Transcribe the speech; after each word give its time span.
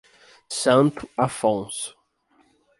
Santo 0.61 1.07
Afonso 1.15 1.93